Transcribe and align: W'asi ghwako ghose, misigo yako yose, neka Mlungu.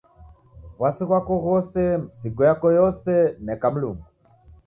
W'asi 0.81 1.03
ghwako 1.07 1.33
ghose, 1.43 1.81
misigo 2.01 2.41
yako 2.49 2.67
yose, 2.77 3.11
neka 3.45 3.67
Mlungu. 3.73 4.05